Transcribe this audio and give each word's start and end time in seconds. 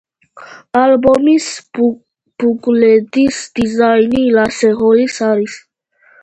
ალბომის 0.83 1.49
ბუკლეტის 1.77 3.43
დიზაინი 3.61 4.25
ლასე 4.39 4.73
ჰოილის 4.81 5.21
არის. 5.29 5.61